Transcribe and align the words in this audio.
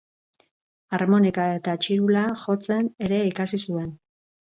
Harmonika 0.99 1.45
eta 1.59 1.77
txirula 1.85 2.25
jotzen 2.47 2.93
ere 3.11 3.25
ikasi 3.33 3.65
zuen. 3.71 3.99